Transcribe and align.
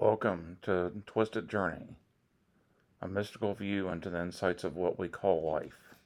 Welcome 0.00 0.58
to 0.62 0.92
Twisted 1.06 1.48
Journey, 1.48 1.96
a 3.02 3.08
mystical 3.08 3.52
view 3.54 3.88
into 3.88 4.10
the 4.10 4.20
insights 4.22 4.62
of 4.62 4.76
what 4.76 4.96
we 4.96 5.08
call 5.08 5.50
life. 5.50 5.96